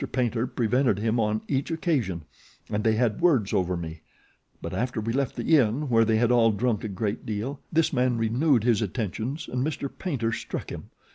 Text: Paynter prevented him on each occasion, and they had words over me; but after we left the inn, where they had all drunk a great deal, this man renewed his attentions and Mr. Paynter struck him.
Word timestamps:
Paynter 0.11 0.47
prevented 0.47 0.97
him 0.97 1.19
on 1.19 1.41
each 1.47 1.69
occasion, 1.69 2.23
and 2.71 2.83
they 2.83 2.95
had 2.95 3.21
words 3.21 3.53
over 3.53 3.77
me; 3.77 4.01
but 4.59 4.73
after 4.73 4.99
we 4.99 5.13
left 5.13 5.35
the 5.35 5.55
inn, 5.59 5.89
where 5.89 6.03
they 6.05 6.17
had 6.17 6.31
all 6.31 6.49
drunk 6.51 6.83
a 6.83 6.87
great 6.87 7.23
deal, 7.23 7.59
this 7.71 7.93
man 7.93 8.17
renewed 8.17 8.63
his 8.63 8.81
attentions 8.81 9.47
and 9.47 9.63
Mr. 9.63 9.91
Paynter 9.95 10.31
struck 10.31 10.71
him. 10.71 10.89